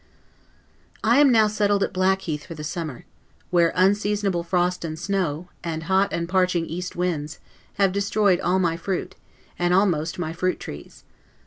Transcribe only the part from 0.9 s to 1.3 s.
I